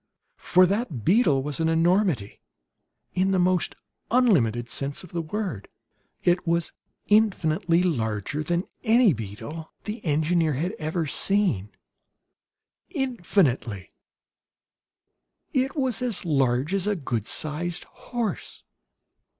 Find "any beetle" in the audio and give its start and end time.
8.83-9.71